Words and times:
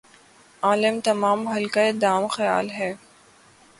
عالم 0.63 0.99
تمام 0.99 1.47
حلقہ 1.47 1.85
دام 2.01 2.23
خیال 2.27 2.69
ھے 2.69 2.91